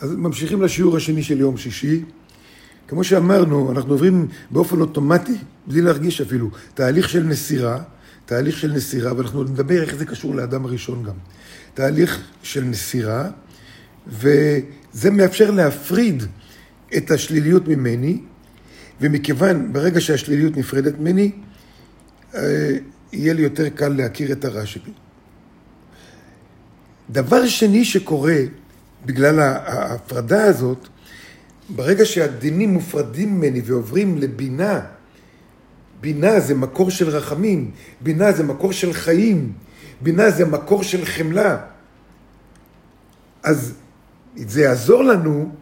[0.00, 2.04] אז ממשיכים לשיעור השני של יום שישי.
[2.88, 7.82] כמו שאמרנו, אנחנו עוברים באופן אוטומטי, בלי להרגיש אפילו, תהליך של נסירה,
[8.26, 11.14] תהליך של נסירה, ואנחנו נדבר איך זה קשור לאדם הראשון גם.
[11.74, 13.30] תהליך של נסירה,
[14.06, 16.22] וזה מאפשר להפריד
[16.96, 18.20] את השליליות ממני,
[19.00, 21.30] ומכיוון, ברגע שהשליליות נפרדת ממני,
[22.34, 22.76] אה,
[23.12, 24.90] יהיה לי יותר קל להכיר את הרע שבי.
[27.10, 28.36] דבר שני שקורה
[29.06, 30.88] בגלל ההפרדה הזאת,
[31.68, 34.80] ברגע שהדינים מופרדים ממני ועוברים לבינה,
[36.00, 37.70] בינה זה מקור של רחמים,
[38.00, 39.52] בינה זה מקור של חיים,
[40.00, 41.56] בינה זה מקור של חמלה.
[43.42, 43.74] אז
[44.36, 45.52] זה יעזור לנו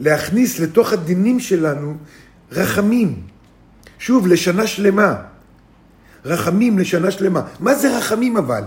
[0.00, 1.96] להכניס לתוך הדינים שלנו
[2.52, 3.22] רחמים.
[3.98, 5.22] שוב, לשנה שלמה.
[6.24, 7.42] רחמים לשנה שלמה.
[7.60, 8.64] מה זה רחמים אבל?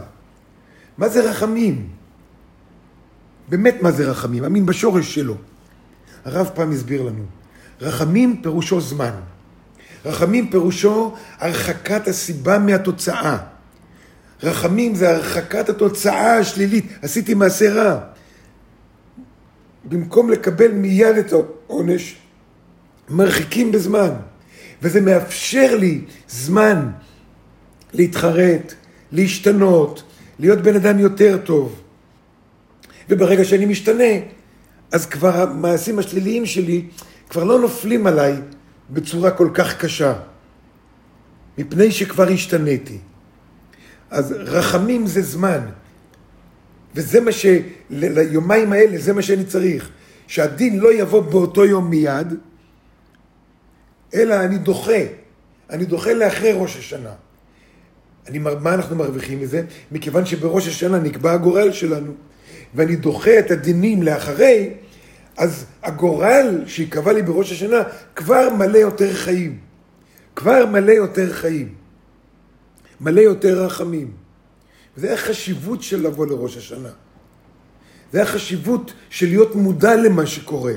[0.98, 1.88] מה זה רחמים?
[3.54, 4.44] באמת מה זה רחמים?
[4.44, 5.36] אמין בשורש שלו.
[6.26, 7.24] הרב פעם הסביר לנו.
[7.82, 9.12] רחמים פירושו זמן.
[10.06, 13.38] רחמים פירושו הרחקת הסיבה מהתוצאה.
[14.44, 16.86] רחמים זה הרחקת התוצאה השלילית.
[17.02, 18.00] עשיתי מעשה רע.
[19.86, 22.16] במקום לקבל מיד את העונש,
[23.10, 24.10] מרחיקים בזמן.
[24.82, 26.90] וזה מאפשר לי זמן
[27.94, 28.74] להתחרט,
[29.12, 30.04] להשתנות,
[30.40, 31.83] להיות בן אדם יותר טוב.
[33.10, 34.14] וברגע שאני משתנה,
[34.92, 36.86] אז כבר המעשים השליליים שלי
[37.30, 38.36] כבר לא נופלים עליי
[38.90, 40.14] בצורה כל כך קשה,
[41.58, 42.98] מפני שכבר השתניתי.
[44.10, 45.60] אז רחמים זה זמן,
[46.96, 47.46] וזה מה ש...
[47.90, 49.90] ליומיים האלה, זה מה שאני צריך.
[50.28, 52.34] שהדין לא יבוא באותו יום מיד,
[54.14, 55.02] אלא אני דוחה.
[55.70, 57.12] אני דוחה לאחרי ראש השנה.
[58.28, 59.64] אני, מה אנחנו מרוויחים מזה?
[59.92, 62.14] מכיוון שבראש השנה נקבע הגורל שלנו.
[62.76, 64.74] ואני דוחה את הדינים לאחרי,
[65.38, 67.82] אז הגורל שייקבע לי בראש השנה
[68.16, 69.60] כבר מלא יותר חיים.
[70.36, 71.74] כבר מלא יותר חיים.
[73.02, 74.12] מלא יותר רחמים.
[74.98, 76.90] וזה החשיבות של לבוא לראש השנה.
[78.12, 80.74] זה החשיבות של להיות מודע למה שקורה.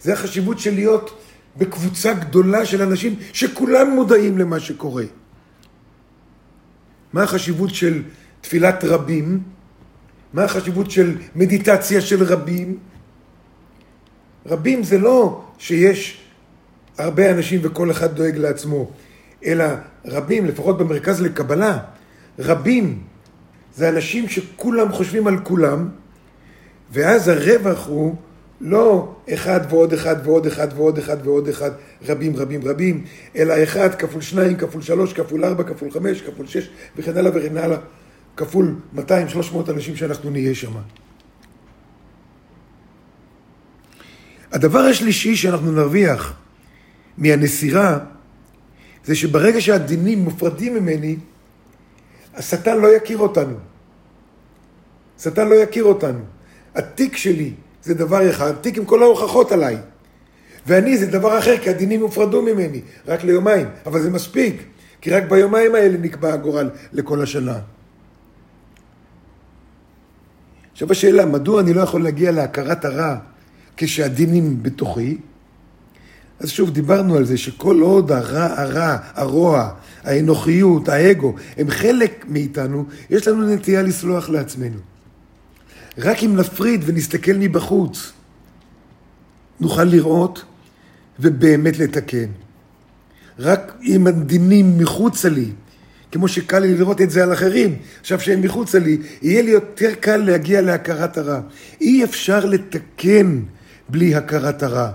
[0.00, 1.22] זה החשיבות של להיות
[1.56, 5.04] בקבוצה גדולה של אנשים שכולם מודעים למה שקורה.
[7.12, 8.02] מה החשיבות של
[8.40, 9.42] תפילת רבים?
[10.38, 12.78] מה החשיבות של מדיטציה של רבים?
[14.46, 16.20] רבים זה לא שיש
[16.98, 18.90] הרבה אנשים וכל אחד דואג לעצמו,
[19.44, 19.64] אלא
[20.06, 21.78] רבים, לפחות במרכז לקבלה,
[22.38, 22.98] רבים
[23.74, 25.88] זה אנשים שכולם חושבים על כולם,
[26.92, 28.14] ואז הרווח הוא
[28.60, 31.70] לא אחד ועוד אחד ועוד אחד ועוד אחד ועוד אחד,
[32.06, 33.04] רבים רבים רבים,
[33.36, 37.56] אלא אחד כפול שניים, כפול שלוש, כפול ארבע, כפול חמש, כפול שש, וכן הלאה וכן
[37.56, 37.78] הלאה.
[38.38, 39.00] כפול 200-300
[39.68, 40.72] אנשים שאנחנו נהיה שם.
[44.52, 46.34] הדבר השלישי שאנחנו נרוויח
[47.18, 47.98] מהנסירה,
[49.04, 51.16] זה שברגע שהדינים מופרדים ממני,
[52.34, 53.56] השטן לא יכיר אותנו.
[55.18, 56.20] השטן לא יכיר אותנו.
[56.74, 59.76] התיק שלי זה דבר אחד, תיק עם כל ההוכחות עליי.
[60.66, 63.66] ואני זה דבר אחר, כי הדינים הופרדו ממני, רק ליומיים.
[63.86, 64.62] אבל זה מספיק,
[65.00, 67.58] כי רק ביומיים האלה נקבע הגורל לכל השנה.
[70.78, 73.16] עכשיו השאלה, מדוע אני לא יכול להגיע להכרת הרע
[73.76, 75.18] כשהדינים בתוכי?
[76.40, 79.70] אז שוב, דיברנו על זה שכל עוד הרע, הרע, הרוע,
[80.04, 84.78] האנוכיות, האגו, הם חלק מאיתנו, יש לנו נטייה לסלוח לעצמנו.
[85.98, 88.12] רק אם נפריד ונסתכל מבחוץ,
[89.60, 90.44] נוכל לראות
[91.20, 92.28] ובאמת לתקן.
[93.38, 95.50] רק אם הדינים מחוצה לי,
[96.12, 99.94] כמו שקל לי לראות את זה על אחרים, עכשיו שהם מחוצה לי, יהיה לי יותר
[100.00, 101.40] קל להגיע להכרת הרע.
[101.80, 103.40] אי אפשר לתקן
[103.88, 104.90] בלי הכרת הרע.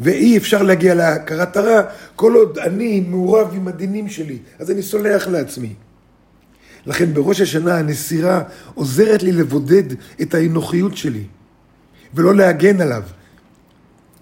[0.00, 1.82] ואי אפשר להגיע להכרת הרע
[2.16, 5.74] כל עוד אני מעורב עם הדינים שלי, אז אני סולח לעצמי.
[6.86, 8.42] לכן בראש השנה הנסירה
[8.74, 9.82] עוזרת לי לבודד
[10.22, 11.24] את האנוכיות שלי,
[12.14, 13.02] ולא להגן עליו,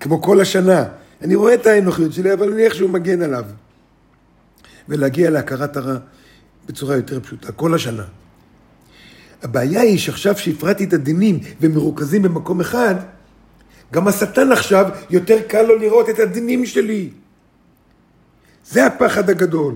[0.00, 0.84] כמו כל השנה.
[1.22, 3.44] אני רואה את האנוכיות שלי, אבל אני איכשהו מגן עליו.
[4.88, 5.96] ולהגיע להכרת הרע
[6.66, 8.04] בצורה יותר פשוטה, כל השנה.
[9.42, 12.94] הבעיה היא שעכשיו שהפרעתי את הדינים ומרוכזים במקום אחד,
[13.92, 17.10] גם השטן עכשיו יותר קל לו לראות את הדינים שלי.
[18.66, 19.74] זה הפחד הגדול.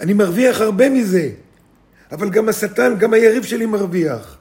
[0.00, 1.30] אני מרוויח הרבה מזה,
[2.12, 4.36] אבל גם השטן, גם היריב שלי מרוויח.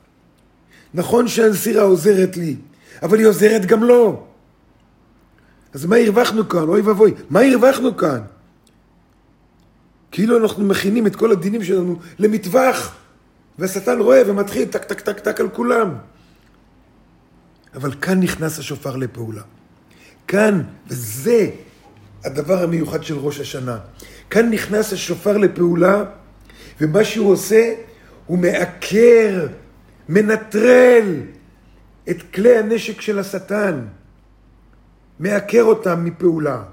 [0.94, 2.56] נכון שהנסירה עוזרת לי,
[3.04, 4.26] אבל היא עוזרת גם לו.
[5.74, 6.68] אז מה הרווחנו כאן?
[6.68, 8.20] אוי ואבוי, מה הרווחנו כאן?
[10.14, 12.96] כאילו אנחנו מכינים את כל הדינים שלנו למטווח,
[13.60, 15.96] והשטן רואה ומתחיל טק טק טק טק על כולם.
[17.76, 19.42] אבל כאן נכנס השופר לפעולה.
[20.28, 21.50] כאן, וזה
[22.24, 23.80] הדבר המיוחד של ראש השנה.
[24.30, 26.04] כאן נכנס השופר לפעולה,
[26.82, 27.74] ומה שהוא עושה,
[28.26, 29.48] הוא מעקר,
[30.10, 31.22] מנטרל
[32.10, 33.82] את כלי הנשק של השטן.
[35.20, 36.64] מעקר אותם מפעולה.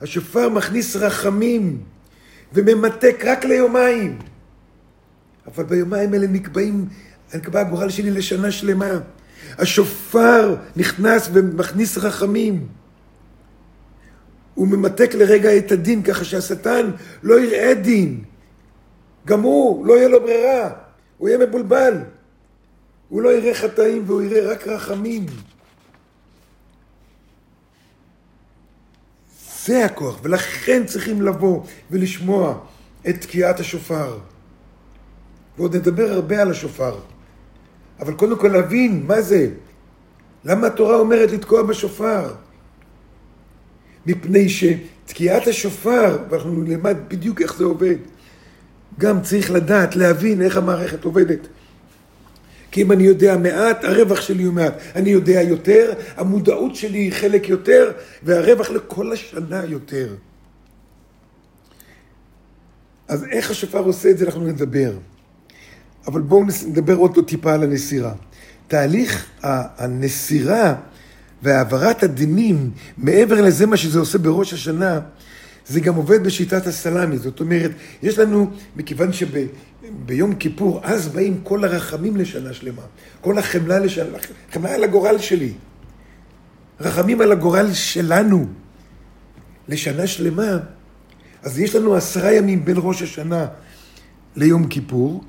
[0.00, 1.82] השופר מכניס רחמים
[2.52, 4.18] וממתק רק ליומיים.
[5.46, 6.88] אבל ביומיים האלה נקבעים,
[7.34, 8.90] נקבע הגורל שלי לשנה שלמה.
[9.58, 12.66] השופר נכנס ומכניס רחמים.
[14.54, 16.90] הוא ממתק לרגע את הדין ככה שהשטן
[17.22, 18.24] לא יראה דין.
[19.26, 20.70] גם הוא, לא יהיה לו ברירה,
[21.18, 21.94] הוא יהיה מבולבל.
[23.08, 25.26] הוא לא יראה חטאים והוא יראה רק רחמים.
[29.66, 32.58] זה הכוח, ולכן צריכים לבוא ולשמוע
[33.08, 34.18] את תקיעת השופר.
[35.58, 36.98] ועוד נדבר הרבה על השופר.
[38.00, 39.50] אבל קודם כל להבין מה זה.
[40.44, 42.34] למה התורה אומרת לתקוע בשופר?
[44.06, 47.96] מפני שתקיעת השופר, ואנחנו נלמד בדיוק איך זה עובד,
[48.98, 51.48] גם צריך לדעת, להבין איך המערכת עובדת.
[52.76, 54.74] כי אם אני יודע מעט, הרווח שלי הוא מעט.
[54.94, 57.92] אני יודע יותר, המודעות שלי היא חלק יותר,
[58.22, 60.14] והרווח לכל השנה יותר.
[63.08, 64.92] אז איך השופר עושה את זה, אנחנו נדבר.
[66.06, 68.12] אבל בואו נדבר עוד טיפה על הנסירה.
[68.68, 70.74] תהליך הנסירה
[71.42, 75.00] והעברת הדינים, מעבר לזה מה שזה עושה בראש השנה,
[75.68, 77.18] זה גם עובד בשיטת הסלאמי.
[77.18, 77.70] זאת אומרת,
[78.02, 82.82] יש לנו, מכיוון שביום כיפור, אז באים כל הרחמים לשנה שלמה.
[83.20, 84.18] כל החמלה לשנה,
[84.52, 85.52] חמלה על הגורל שלי.
[86.80, 88.46] רחמים על הגורל שלנו
[89.68, 90.58] לשנה שלמה.
[91.42, 93.46] אז יש לנו עשרה ימים בין ראש השנה
[94.36, 95.24] ליום כיפור.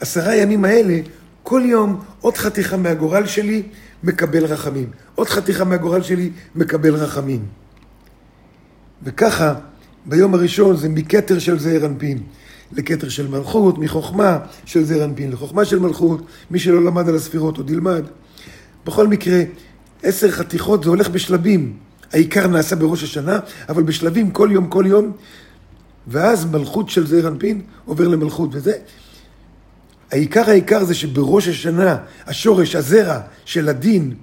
[0.00, 1.00] עשרה ימים האלה,
[1.42, 3.62] כל יום עוד חתיכה מהגורל שלי
[4.02, 4.90] מקבל רחמים.
[5.14, 7.46] עוד חתיכה מהגורל שלי מקבל רחמים.
[9.02, 9.54] וככה,
[10.06, 12.18] ביום הראשון זה מכתר של זעיר אנפין
[12.72, 17.56] לכתר של מלכות, מחוכמה של זעיר אנפין לחוכמה של מלכות, מי שלא למד על הספירות
[17.56, 18.02] עוד ילמד.
[18.86, 19.42] בכל מקרה,
[20.02, 21.76] עשר חתיכות זה הולך בשלבים.
[22.12, 23.38] העיקר נעשה בראש השנה,
[23.68, 25.12] אבל בשלבים כל יום, כל יום,
[26.06, 28.72] ואז מלכות של זעיר אנפין עובר למלכות, וזה...
[30.10, 31.96] העיקר העיקר זה שבראש השנה,
[32.26, 34.14] השורש, הזרע של הדין,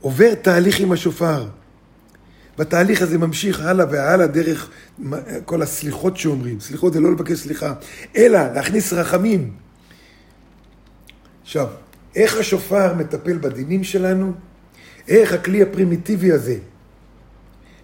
[0.00, 1.46] עובר תהליך עם השופר.
[2.58, 4.70] והתהליך הזה ממשיך הלאה והלאה דרך
[5.44, 6.60] כל הסליחות שאומרים.
[6.60, 7.74] סליחות זה לא לבקש סליחה,
[8.16, 9.52] אלא להכניס רחמים.
[11.42, 11.66] עכשיו,
[12.16, 14.32] איך השופר מטפל בדינים שלנו?
[15.08, 16.56] איך הכלי הפרימיטיבי הזה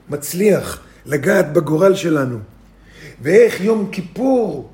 [0.08, 2.38] מצליח לגעת בגורל שלנו?
[3.22, 4.70] ואיך יום כיפור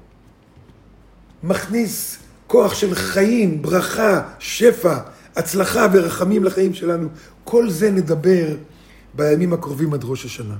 [1.42, 4.98] מכניס כוח של חיים, ברכה, שפע,
[5.36, 7.08] הצלחה ורחמים לחיים שלנו.
[7.44, 8.46] כל זה נדבר
[9.16, 10.56] בימים הקרובים עד ראש השנה.